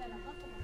[0.00, 0.59] Gracias.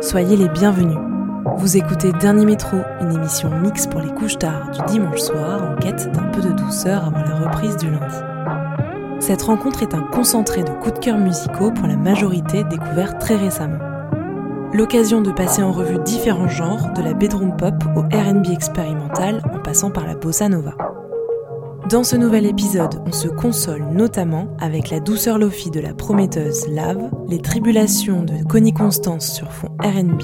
[0.00, 0.98] Soyez les bienvenus.
[1.56, 5.76] Vous écoutez Dernier Métro, une émission mix pour les couches tard du dimanche soir en
[5.76, 8.16] quête d'un peu de douceur avant la reprise du lundi.
[9.20, 13.36] Cette rencontre est un concentré de coups de cœur musicaux pour la majorité découverts très
[13.36, 13.78] récemment.
[14.72, 19.58] L'occasion de passer en revue différents genres, de la bedroom pop au RB expérimental en
[19.58, 20.74] passant par la bossa nova.
[21.90, 26.68] Dans ce nouvel épisode, on se console notamment avec la douceur lofi de la prometteuse
[26.68, 30.22] Lave, les tribulations de Connie Constance sur fond RB,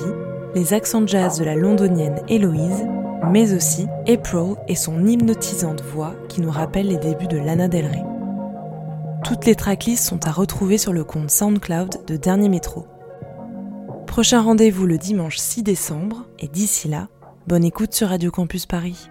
[0.55, 2.87] les accents jazz de la londonienne Héloïse,
[3.33, 7.87] mais aussi April et son hypnotisante voix qui nous rappelle les débuts de Lana Del
[7.87, 8.05] Rey.
[9.25, 12.87] Toutes les tracklists sont à retrouver sur le compte SoundCloud de Dernier Métro.
[14.07, 17.09] Prochain rendez-vous le dimanche 6 décembre, et d'ici là,
[17.49, 19.09] bonne écoute sur Radio Campus Paris.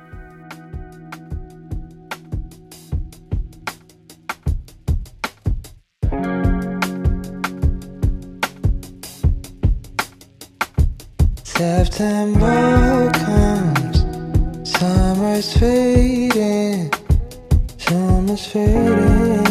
[11.96, 14.00] September comes,
[14.70, 16.92] summer's fading,
[17.78, 19.46] summer's fading.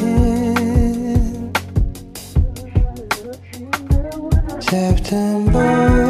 [4.60, 6.03] September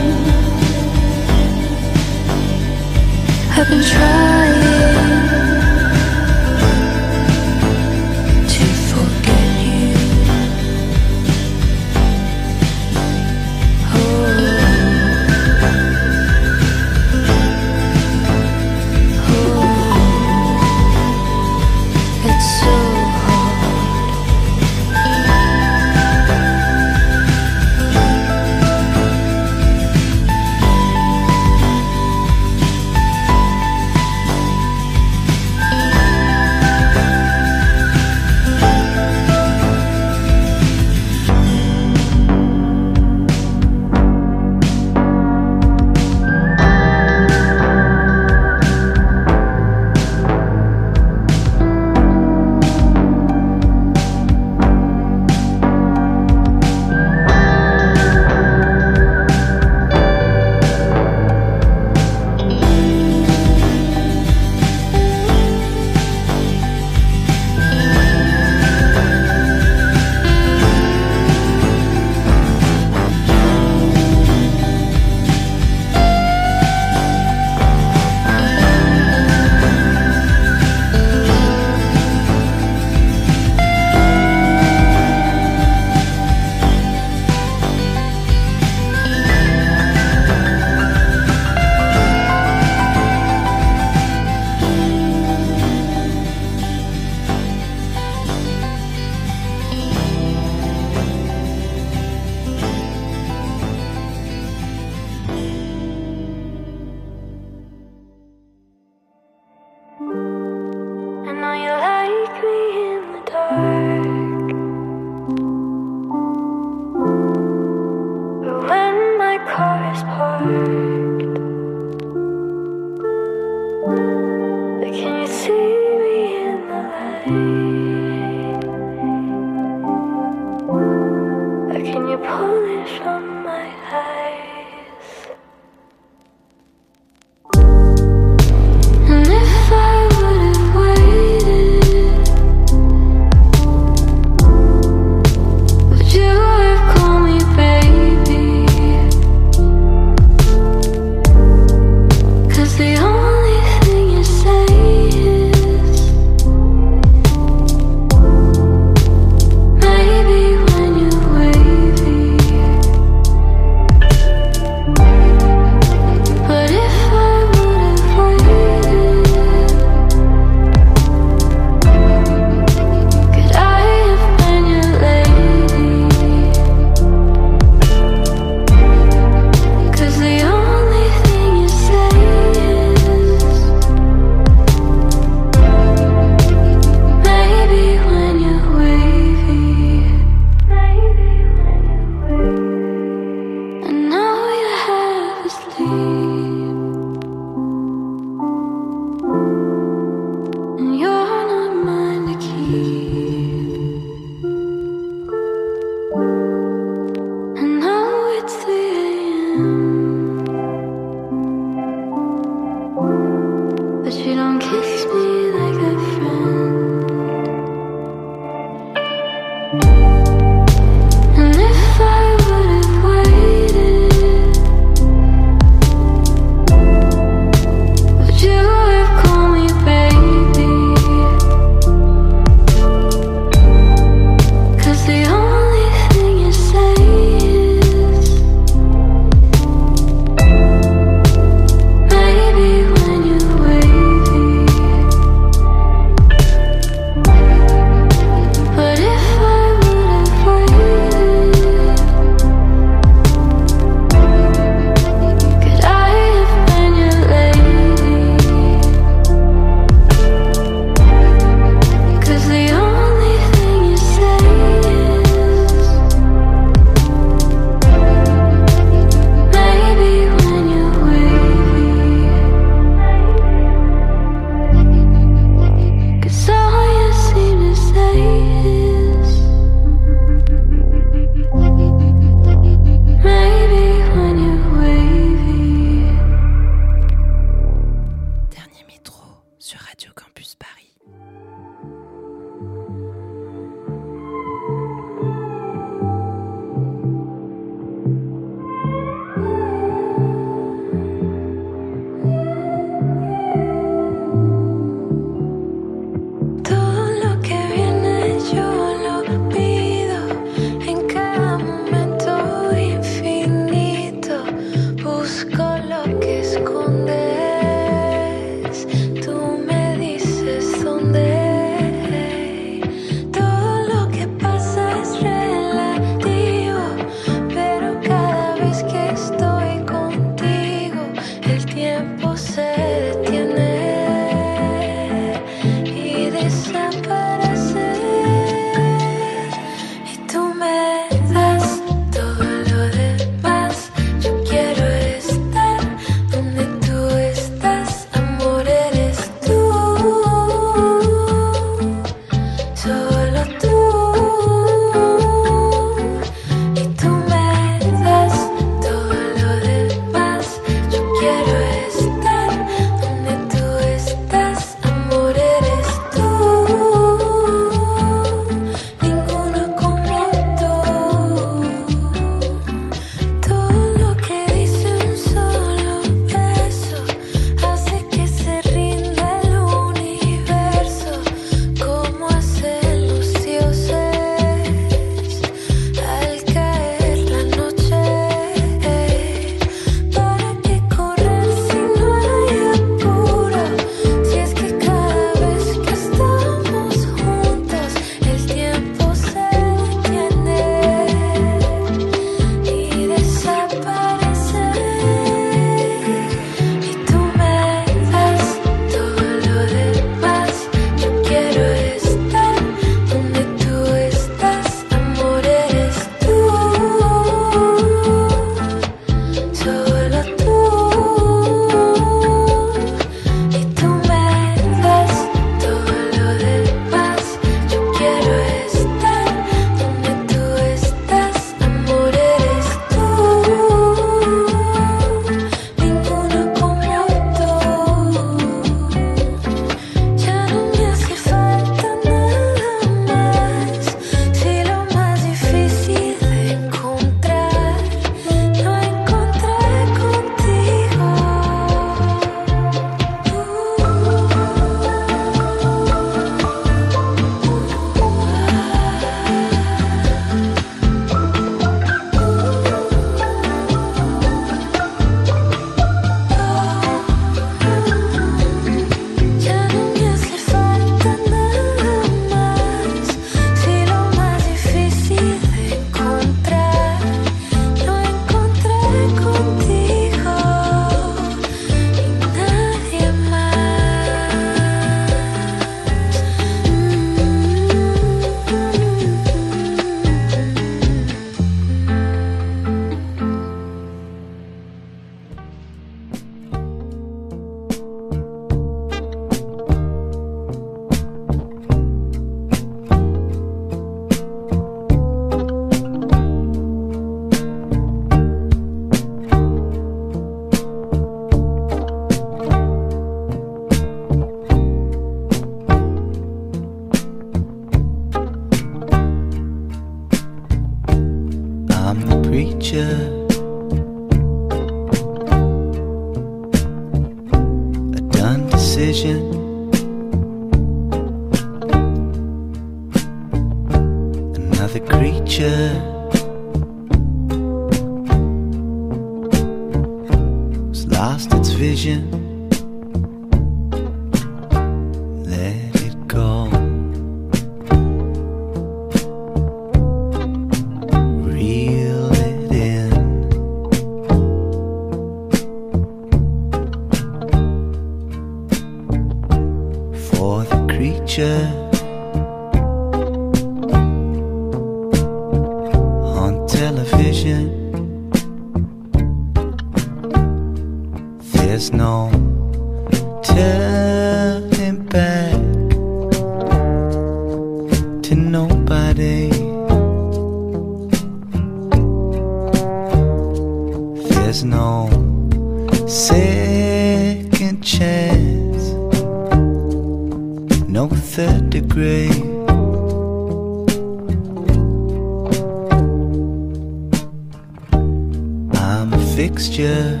[598.80, 600.00] I'm a fixture,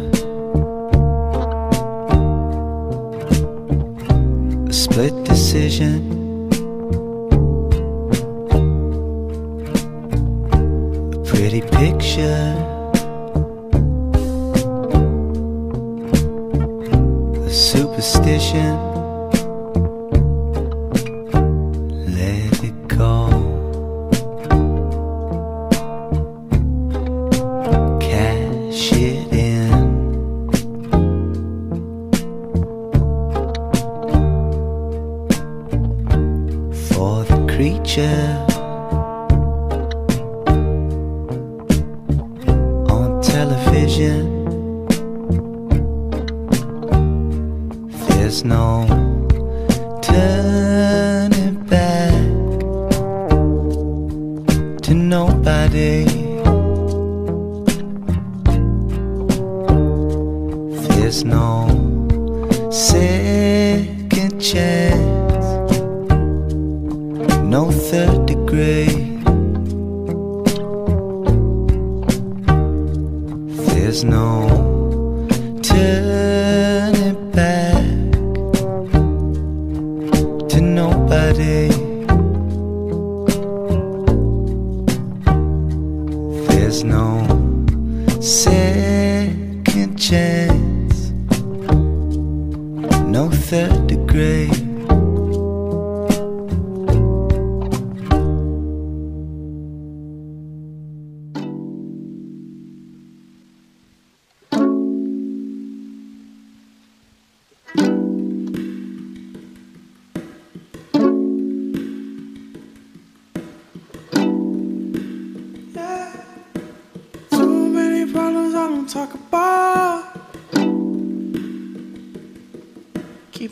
[4.68, 6.00] a split decision.
[11.12, 12.56] A pretty picture.
[17.44, 18.89] a superstition.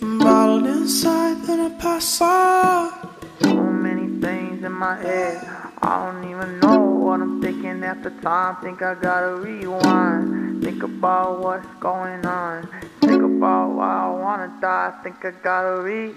[0.08, 2.92] 'Em bottled inside, then I pass out.
[3.42, 3.54] So
[3.86, 5.36] many things in my head.
[5.82, 8.56] I don't even know what I'm thinking at the time.
[8.62, 10.62] Think I gotta rewind.
[10.64, 12.68] Think about what's going on.
[13.02, 14.92] Think about why I wanna die.
[15.02, 16.14] Think I gotta read.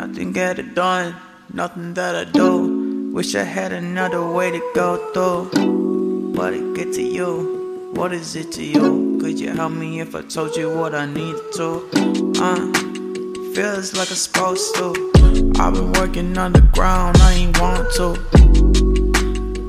[0.00, 1.08] Nothing get it done,
[1.52, 2.52] nothing that I do.
[3.16, 5.42] Wish I had another way to go through.
[6.36, 7.32] But it get to you.
[7.98, 9.18] What is it to you?
[9.20, 11.68] Could you help me if I told you what I need to?
[12.48, 12.89] Uh,
[13.54, 15.52] feels like I'm supposed to.
[15.58, 18.14] I've been working underground, I ain't want to.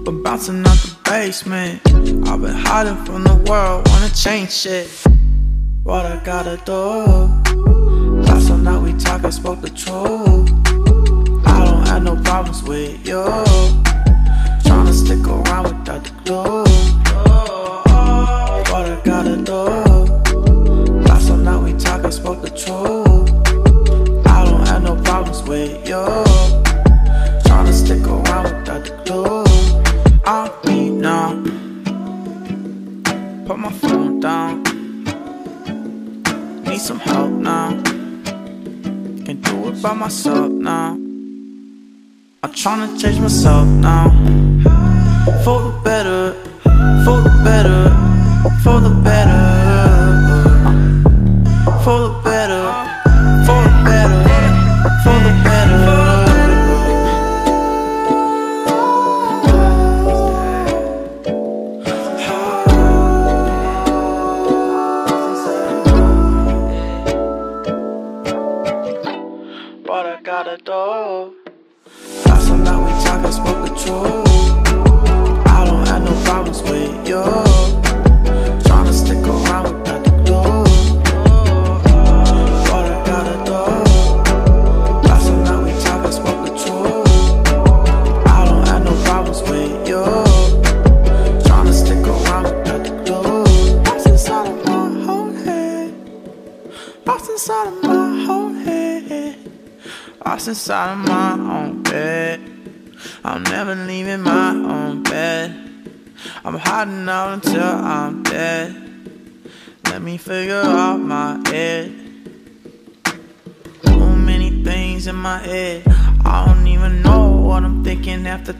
[0.03, 1.81] But bouncing out the basement.
[2.27, 4.87] I've been hiding from the world, wanna change shit.
[5.83, 6.71] What I gotta do?
[8.21, 10.49] Last night we talked, I spoke the truth.
[11.47, 13.23] I don't have no problems with you.
[14.63, 16.63] Tryna stick around without the glue.
[18.71, 19.61] What I gotta do?
[21.07, 23.00] Last night we talked, I spoke the truth.
[42.61, 44.11] Trying to change myself now.
[45.43, 46.33] For the better,
[47.03, 47.89] for the better,
[48.61, 49.41] for the better.
[51.83, 52.63] For the better,
[53.47, 54.13] for the better,
[55.01, 55.81] for the better.
[69.83, 71.40] But I gotta do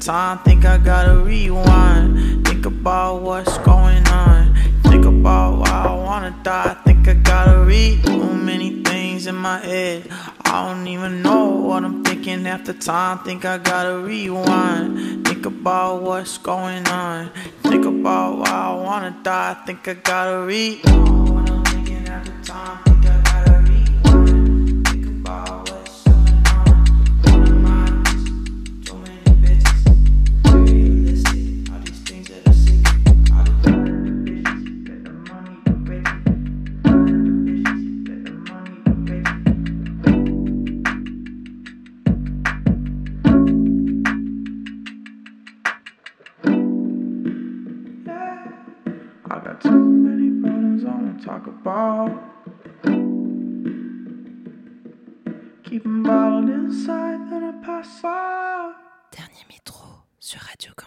[0.02, 0.40] time.
[0.40, 2.46] Think I gotta rewind.
[2.46, 4.56] Think about what's going on.
[4.84, 6.76] Think about why I wanna die.
[6.84, 10.10] Think I gotta read too many things in my head.
[10.44, 13.20] I don't even know what I'm thinking the time.
[13.20, 15.26] Think I gotta rewind.
[15.26, 17.30] Think about what's going on.
[17.64, 19.56] Think about why I wanna die.
[19.66, 20.84] Think I gotta read.
[20.84, 22.91] What I'm thinking half time.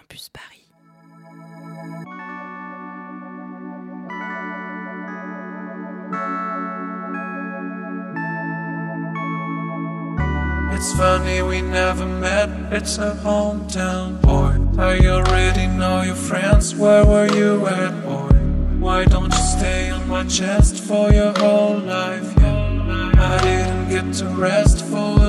[0.05, 0.61] Campus Paris.
[10.77, 14.59] It's funny we never met, it's a hometown boy.
[14.79, 18.29] I already know your friends, where were you at, boy?
[18.79, 22.35] Why don't you stay on my chest for your whole life?
[22.37, 23.12] Yeah.
[23.17, 25.23] I didn't get to rest for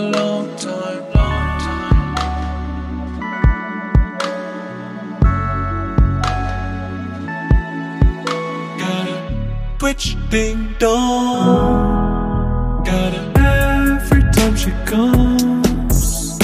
[9.95, 12.83] a twitch ding dong.
[12.83, 16.37] Got a every time she comes.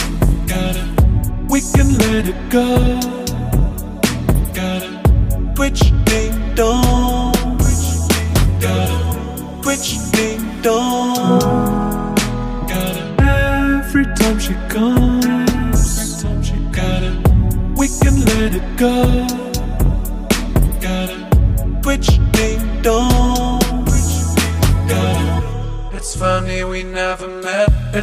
[0.48, 0.86] Got a
[1.50, 3.21] we can let it go.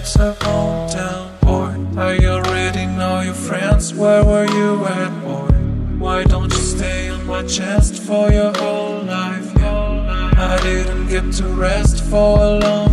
[0.08, 2.00] It's a hometown boy.
[2.00, 3.92] I already know your friends.
[3.92, 5.52] Where were you at, boy?
[5.98, 9.52] Why don't you stay on my chest for your whole life?
[9.58, 10.32] Yeah.
[10.34, 12.87] I didn't get to rest for a long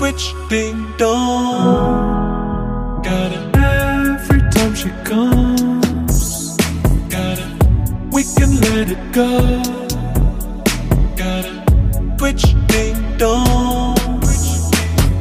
[0.00, 3.02] Which ding dong.
[3.02, 6.56] Got it every time she comes.
[7.10, 7.46] Got it,
[8.12, 9.28] we can let it go.
[11.16, 13.96] Got it, twitch ding dong.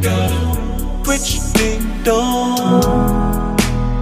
[0.01, 2.81] Got it, twitch ding dong.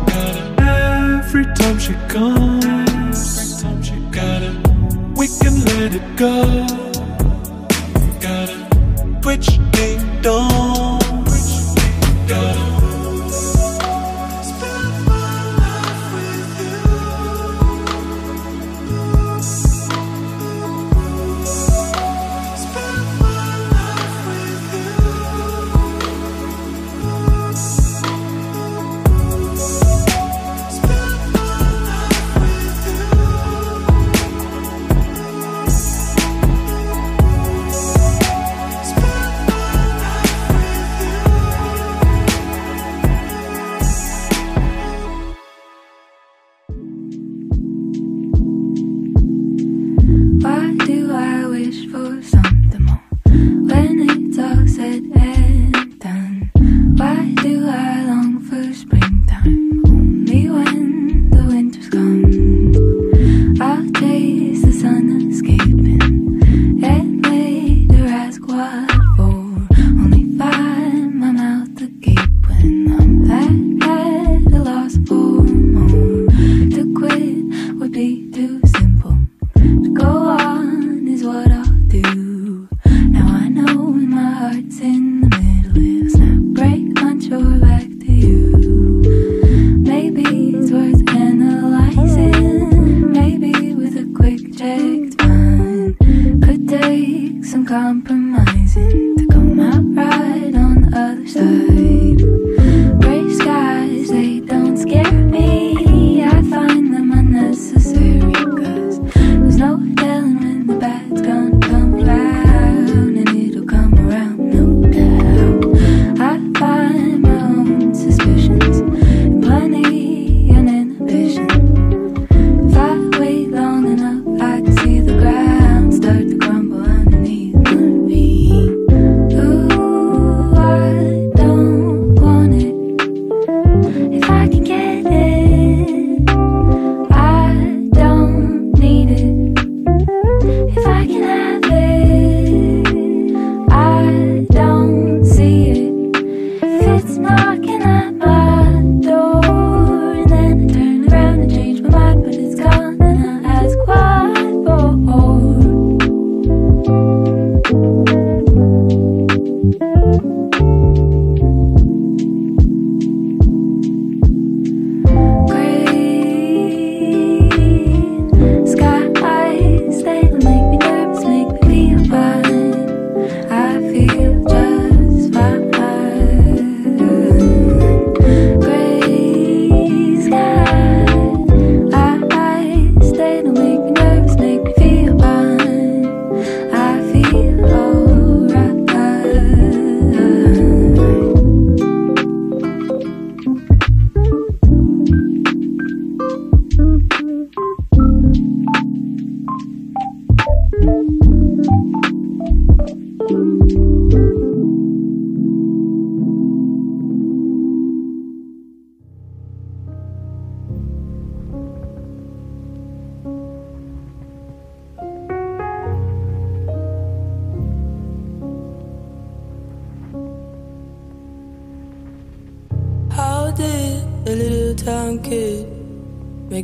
[0.06, 3.64] Got it every time she comes.
[4.12, 4.56] Got it,
[5.18, 6.85] we can let it go.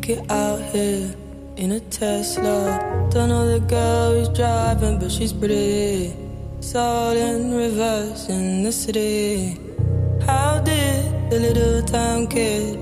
[0.02, 1.14] make it out here
[1.58, 3.08] in a Tesla.
[3.12, 6.14] Don't know the girl who's driving, but she's pretty.
[6.58, 9.60] It's in reverse in the city.
[10.26, 12.80] How did the little town kid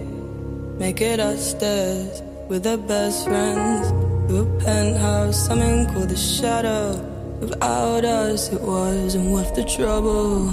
[0.79, 3.91] make it upstairs with her best friends?
[4.29, 6.95] To a penthouse, something called the shadow.
[7.41, 10.51] Without us, it wasn't worth the trouble.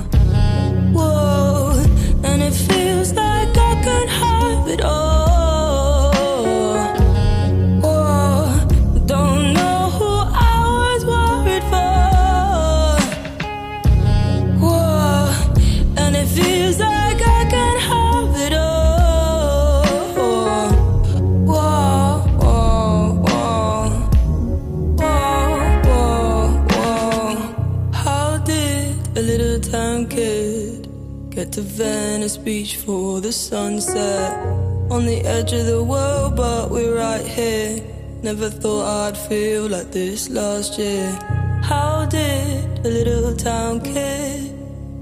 [0.96, 1.84] Whoa,
[2.24, 5.25] and it feels like I could have it all.
[31.56, 34.30] to Venice Beach for the sunset.
[34.90, 37.80] On the edge of the world, but we're right here.
[38.22, 41.08] Never thought I'd feel like this last year.
[41.62, 44.52] How did a little town kid,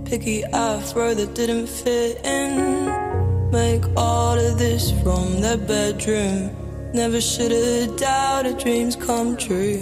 [0.04, 2.86] picky afro that didn't fit in,
[3.50, 6.54] make all of this from their bedroom?
[6.92, 9.80] Never should've doubted dreams come true.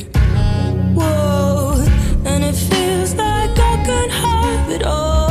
[0.97, 1.85] Whoa,
[2.25, 5.22] and it feels like I can have it all.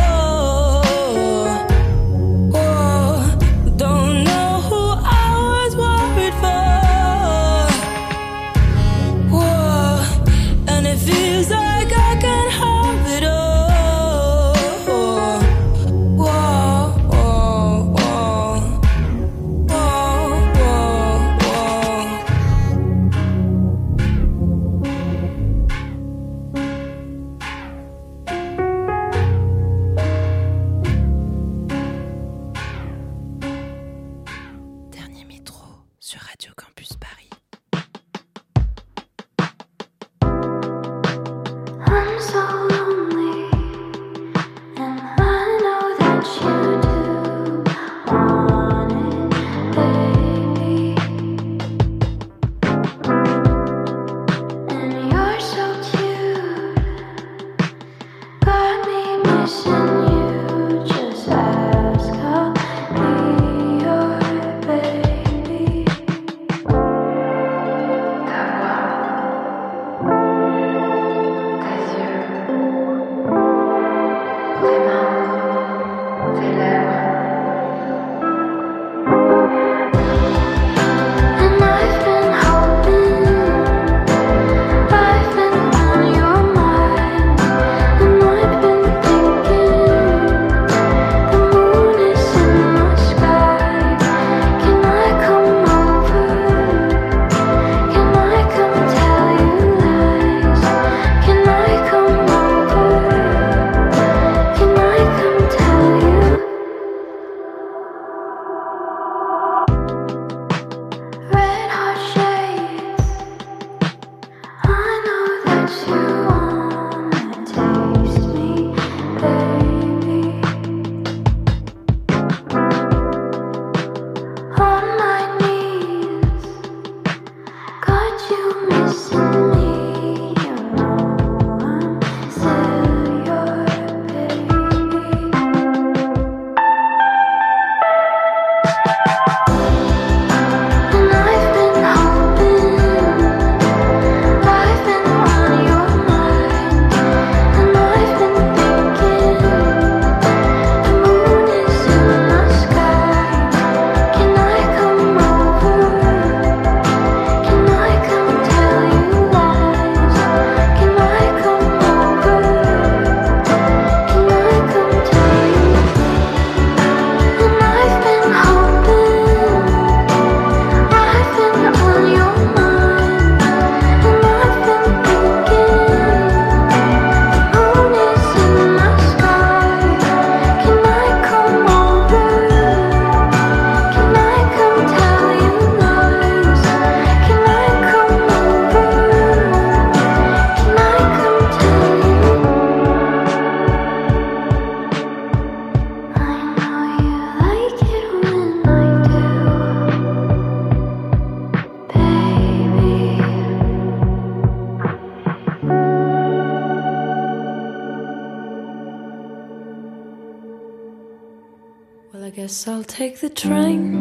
[213.02, 213.94] Take the train,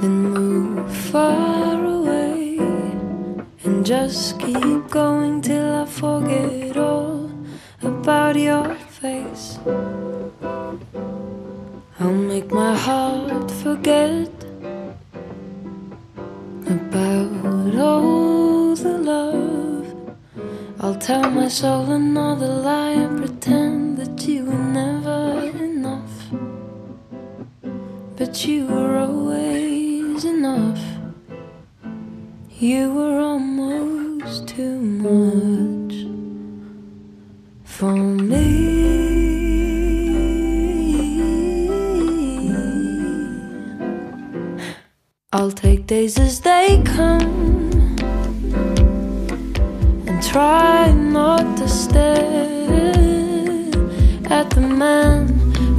[0.00, 2.58] then move far away,
[3.64, 7.30] and just keep going till I forget all
[7.80, 9.58] about your face.
[11.98, 14.28] I'll make my heart forget
[16.66, 19.86] about all the love.
[20.80, 24.99] I'll tell my soul another lie and pretend that you were never.
[28.30, 30.80] But you were always enough.
[32.60, 35.94] You were almost too much
[37.64, 38.46] for me.
[45.32, 47.98] I'll take days as they come
[50.06, 52.94] and try not to stare
[54.30, 55.26] at the man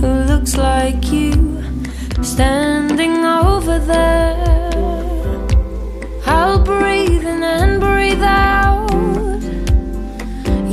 [0.02, 1.51] who looks like you
[2.32, 4.38] standing over there.
[6.26, 9.42] I'll breathe in and breathe out,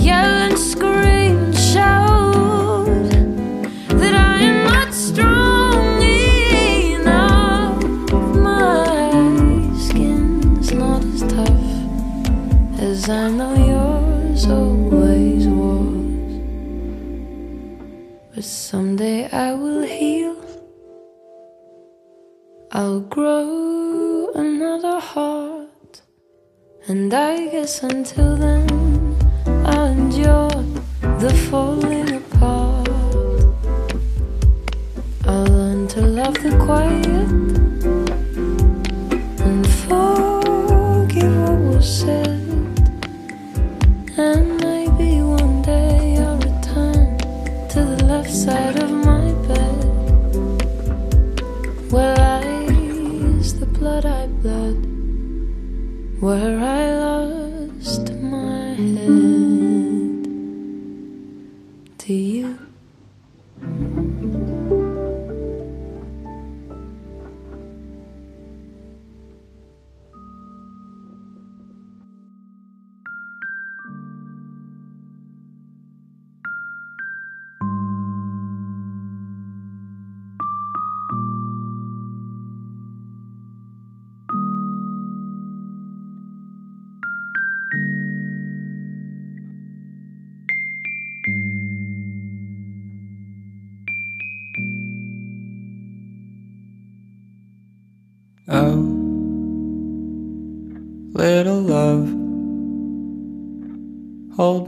[0.07, 2.87] yell and scream and shout
[4.01, 7.83] that I am not strong enough.
[8.49, 9.11] My
[9.87, 11.69] skin's not as tough
[12.89, 16.07] as I know yours always was.
[18.33, 19.68] But someday I will
[23.19, 26.03] grow another heart,
[26.87, 28.69] and I guess until then
[29.67, 30.63] I'll endure
[31.23, 32.89] the falling apart.
[35.27, 37.31] I'll learn to love the quiet
[39.47, 42.18] and forgive what was said,
[56.29, 56.88] where I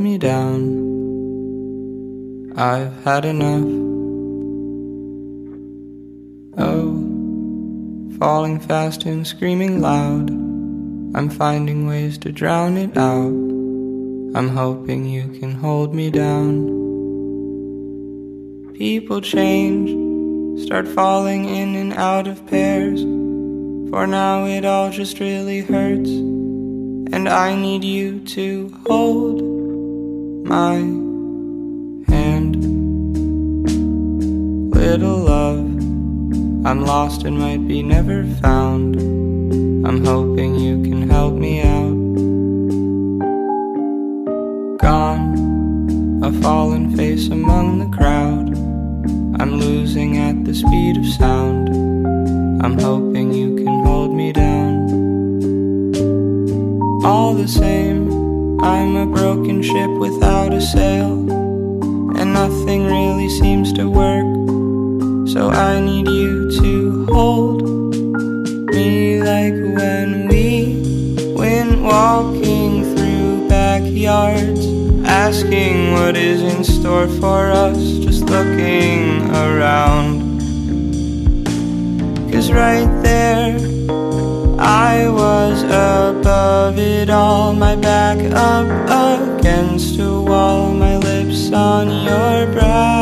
[0.00, 0.88] me down.
[2.56, 3.68] I've had enough.
[6.58, 10.30] Oh, falling fast and screaming loud.
[11.14, 13.34] I'm finding ways to drown it out.
[14.36, 16.78] I'm hoping you can hold me down.
[18.74, 19.90] People change,
[20.64, 23.02] start falling in and out of pairs.
[23.90, 26.10] For now it all just really hurts.
[27.12, 29.39] And I need you to hold
[30.50, 30.78] my
[32.12, 32.56] hand.
[34.74, 35.60] Little love,
[36.66, 38.96] I'm lost and might be never found.
[39.86, 41.98] I'm hoping you can help me out.
[44.78, 48.48] Gone, a fallen face among the crowd.
[49.40, 51.68] I'm losing at the speed of sound.
[52.64, 54.74] I'm hoping you can hold me down.
[57.04, 57.89] All the same,
[58.62, 61.12] I'm a broken ship without a sail,
[62.18, 64.26] and nothing really seems to work.
[65.30, 67.62] So I need you to hold
[68.74, 74.66] me like when we went walking through backyards,
[75.06, 80.20] asking what is in store for us, just looking around.
[82.30, 83.58] Cause right there,
[84.80, 92.50] I was above it all, my back up against a wall, my lips on your
[92.50, 92.99] brow.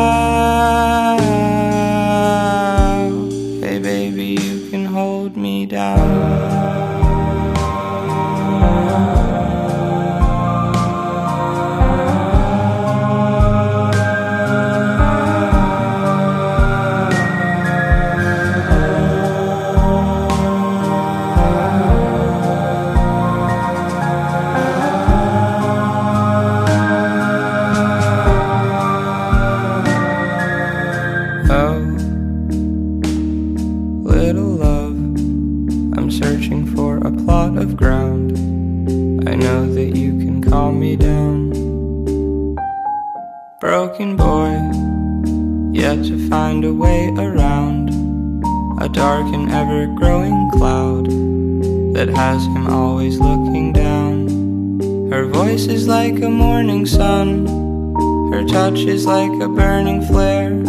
[51.99, 55.11] That has him always looking down.
[55.11, 57.45] Her voice is like a morning sun,
[58.31, 60.63] her touch is like a burning flare.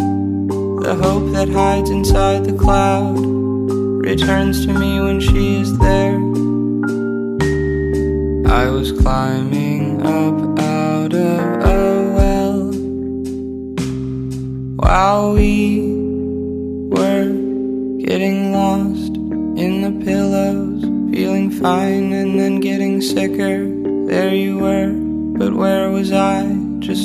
[0.86, 3.20] The hope that hides inside the cloud
[4.10, 6.18] returns to me when she is there.
[8.50, 12.72] I was climbing up out of a well
[14.82, 15.69] while we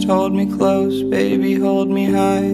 [0.07, 2.53] Hold me close, baby, hold me high.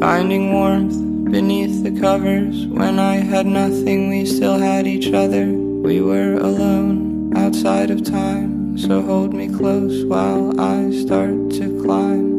[0.00, 0.96] Finding warmth
[1.30, 2.66] beneath the covers.
[2.68, 5.44] When I had nothing, we still had each other.
[5.46, 8.78] We were alone outside of time.
[8.78, 12.35] So hold me close while I start to climb.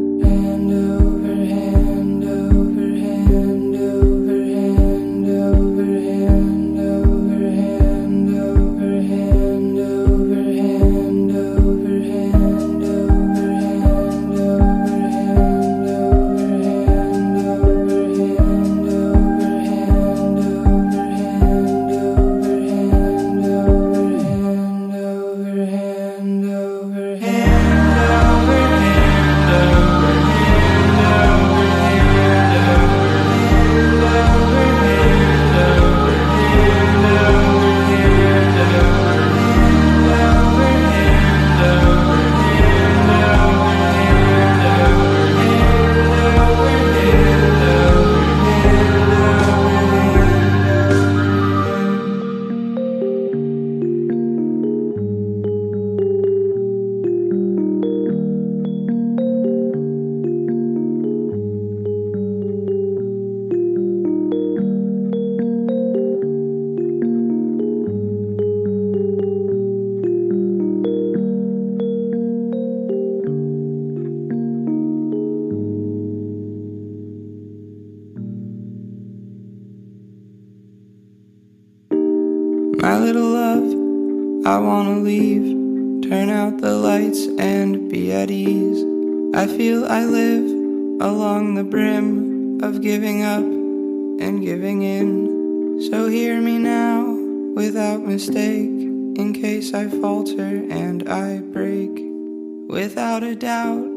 [85.08, 85.48] Leave.
[86.10, 88.84] Turn out the lights and be at ease.
[89.34, 90.44] I feel I live
[91.00, 93.46] along the brim of giving up
[94.24, 95.80] and giving in.
[95.90, 97.16] So hear me now
[97.54, 98.76] without mistake,
[99.22, 100.52] in case I falter
[100.82, 101.94] and I break.
[102.68, 103.88] Without a doubt,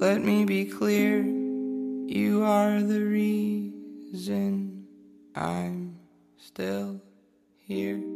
[0.00, 1.22] let me be clear.
[1.22, 4.86] You are the reason
[5.34, 5.98] I'm
[6.38, 7.02] still
[7.66, 8.13] here.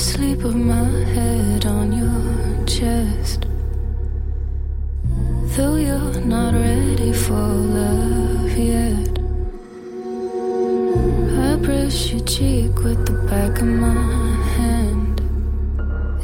[0.00, 3.44] Sleep with my head on your chest.
[5.54, 9.18] Though you're not ready for love yet,
[11.46, 14.02] I brush your cheek with the back of my
[14.56, 15.20] hand.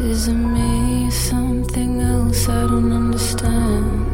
[0.00, 4.05] Is it me, something else I don't understand?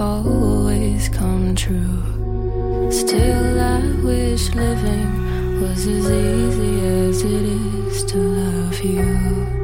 [0.00, 2.90] Always come true.
[2.90, 9.59] Still, I wish living was as easy as it is to love you.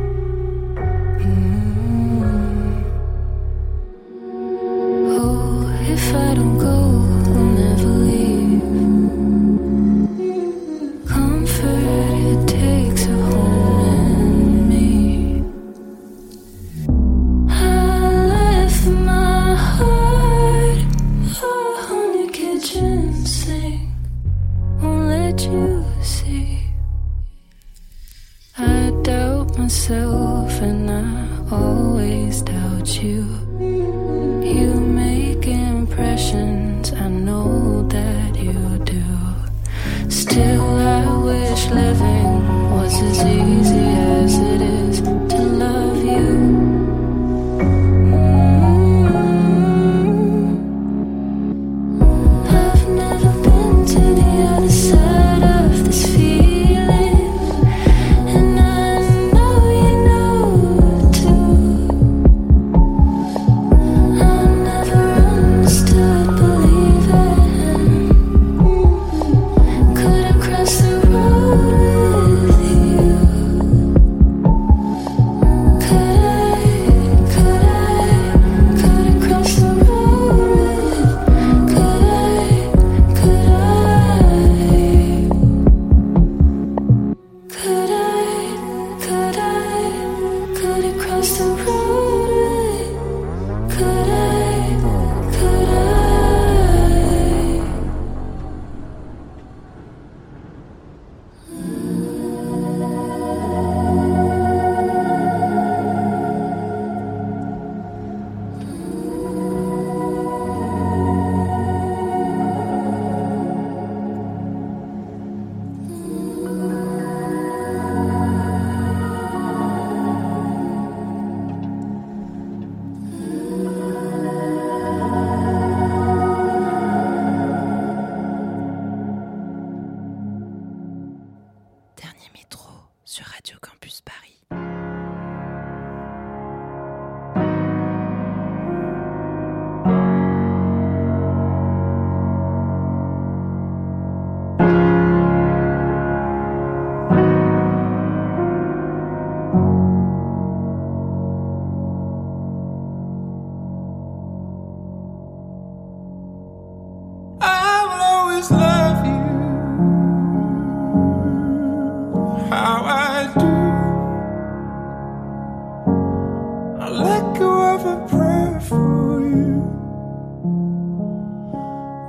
[166.87, 169.59] I let go of a prayer for you.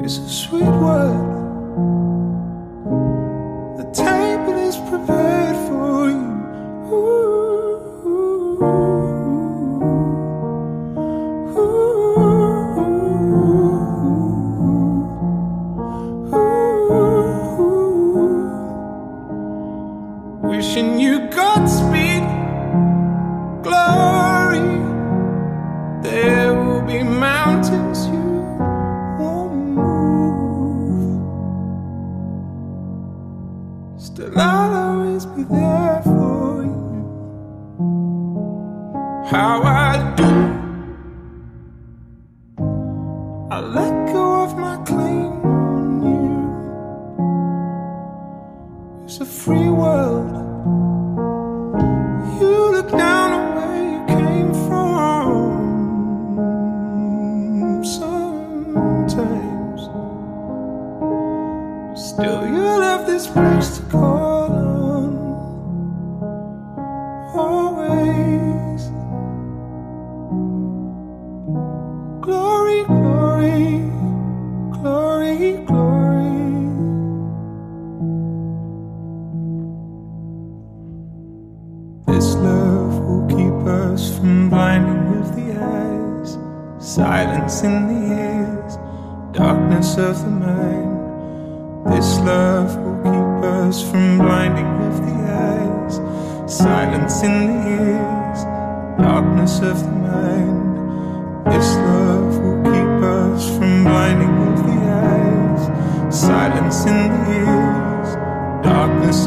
[0.05, 2.16] It's a sweet word.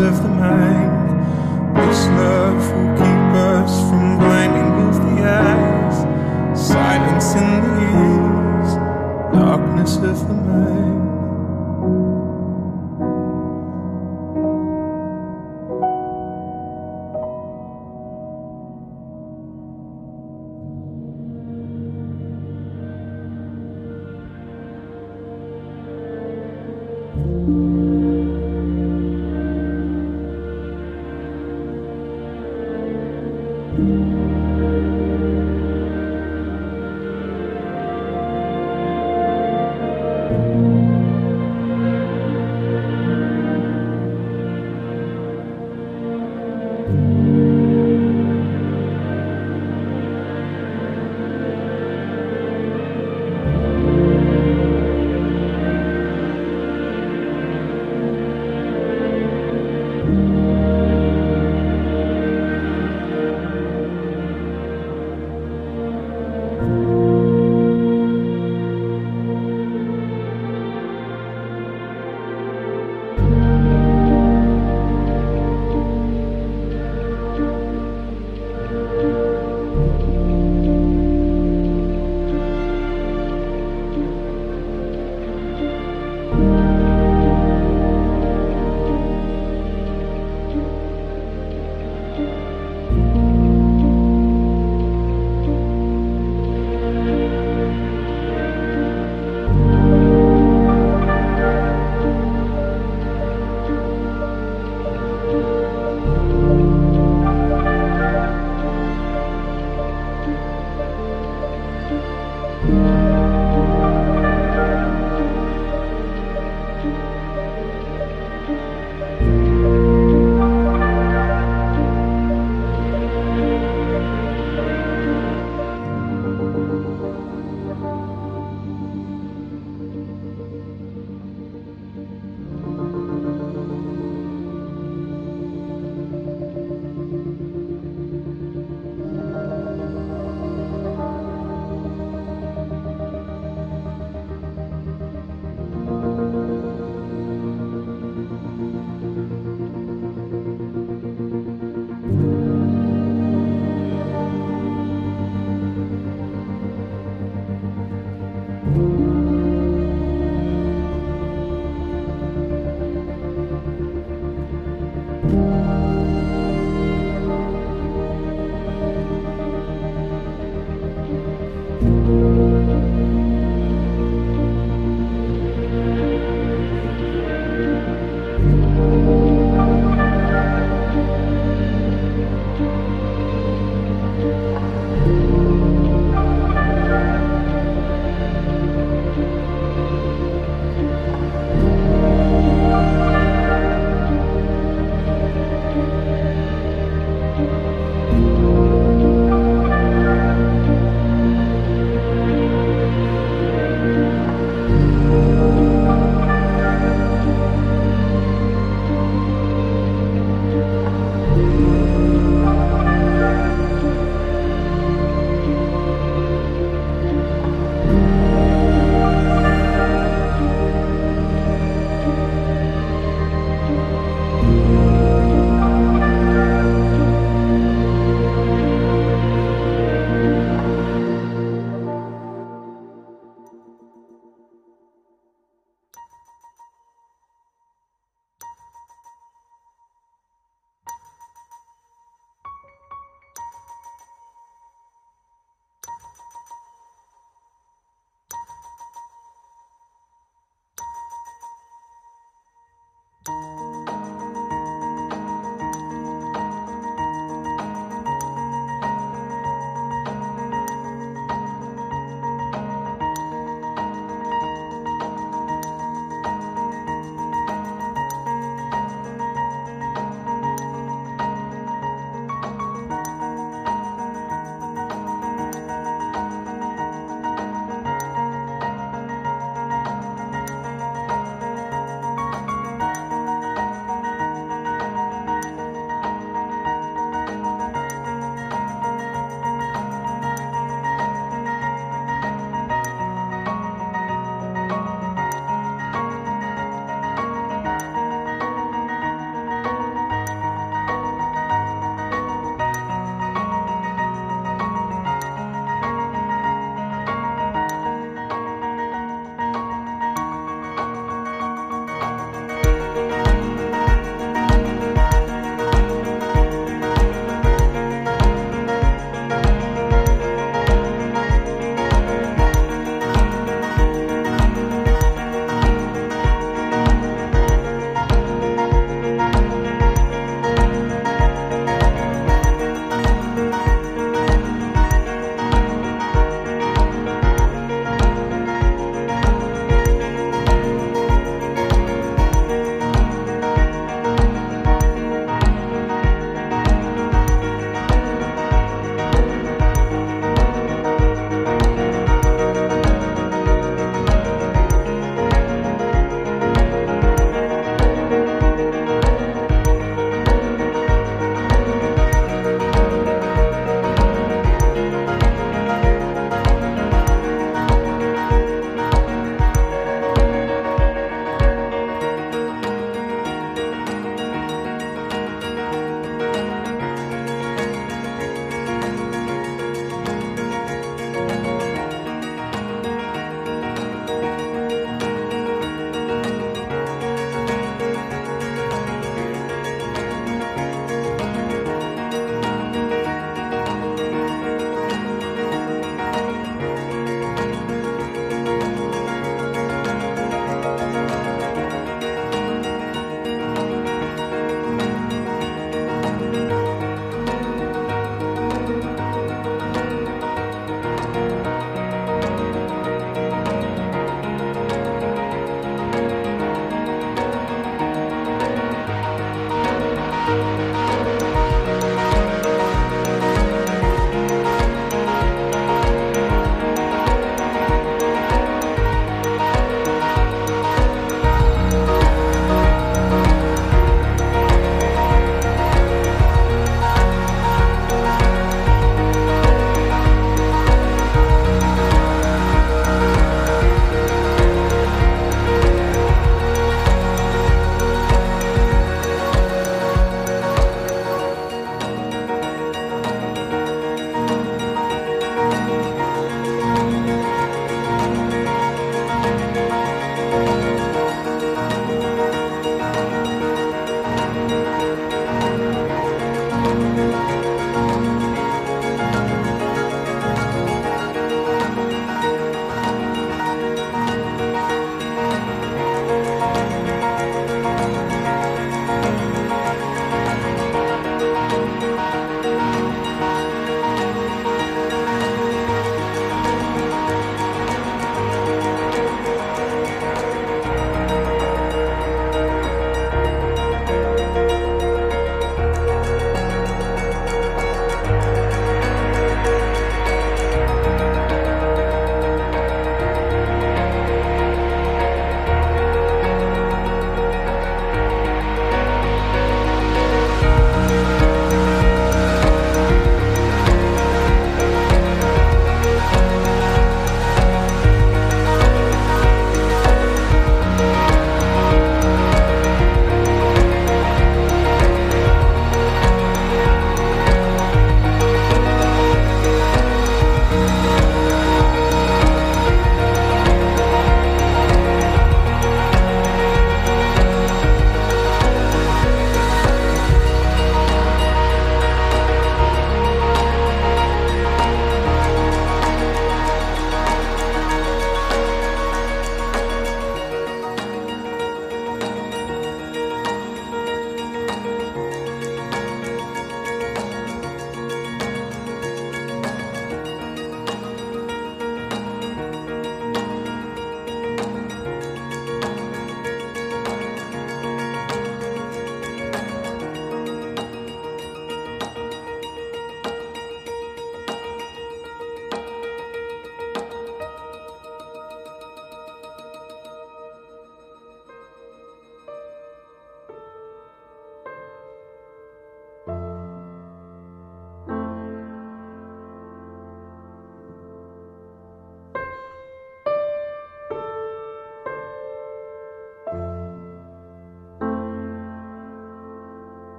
[0.00, 1.76] of the mind.
[1.76, 5.96] This love will keep us from blinding of the eyes,
[6.68, 8.74] silence in the ears,
[9.34, 10.77] darkness of the mind.